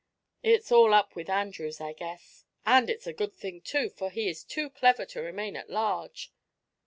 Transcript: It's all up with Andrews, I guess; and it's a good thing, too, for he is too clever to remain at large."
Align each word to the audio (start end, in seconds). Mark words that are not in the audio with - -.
It's 0.41 0.71
all 0.71 0.95
up 0.95 1.15
with 1.15 1.29
Andrews, 1.29 1.79
I 1.79 1.93
guess; 1.93 2.43
and 2.65 2.89
it's 2.89 3.05
a 3.05 3.13
good 3.13 3.35
thing, 3.35 3.61
too, 3.61 3.87
for 3.91 4.09
he 4.09 4.27
is 4.29 4.43
too 4.43 4.71
clever 4.71 5.05
to 5.05 5.21
remain 5.21 5.55
at 5.55 5.69
large." 5.69 6.33